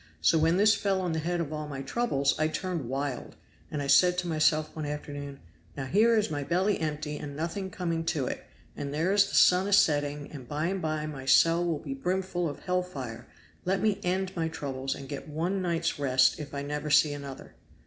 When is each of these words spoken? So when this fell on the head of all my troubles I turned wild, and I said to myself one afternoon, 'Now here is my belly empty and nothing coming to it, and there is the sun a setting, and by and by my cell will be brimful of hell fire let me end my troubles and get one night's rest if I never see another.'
So 0.19 0.39
when 0.39 0.57
this 0.57 0.73
fell 0.73 0.99
on 0.99 1.11
the 1.11 1.19
head 1.19 1.39
of 1.39 1.53
all 1.53 1.67
my 1.67 1.83
troubles 1.83 2.33
I 2.39 2.47
turned 2.47 2.89
wild, 2.89 3.35
and 3.69 3.83
I 3.83 3.85
said 3.85 4.17
to 4.17 4.27
myself 4.27 4.75
one 4.75 4.87
afternoon, 4.87 5.39
'Now 5.77 5.85
here 5.85 6.17
is 6.17 6.31
my 6.31 6.43
belly 6.43 6.79
empty 6.79 7.19
and 7.19 7.35
nothing 7.35 7.69
coming 7.69 8.03
to 8.05 8.25
it, 8.25 8.43
and 8.75 8.91
there 8.91 9.13
is 9.13 9.29
the 9.29 9.35
sun 9.35 9.67
a 9.67 9.73
setting, 9.73 10.31
and 10.31 10.47
by 10.47 10.65
and 10.69 10.81
by 10.81 11.05
my 11.05 11.25
cell 11.27 11.63
will 11.63 11.77
be 11.77 11.93
brimful 11.93 12.49
of 12.49 12.61
hell 12.61 12.81
fire 12.81 13.27
let 13.63 13.79
me 13.79 13.99
end 14.03 14.35
my 14.35 14.47
troubles 14.47 14.95
and 14.95 15.07
get 15.07 15.29
one 15.29 15.61
night's 15.61 15.99
rest 15.99 16.39
if 16.39 16.51
I 16.55 16.63
never 16.63 16.89
see 16.89 17.13
another.' 17.13 17.53